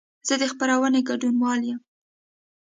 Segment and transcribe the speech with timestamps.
[0.27, 1.79] زه د خپرونې ګډونوال یم.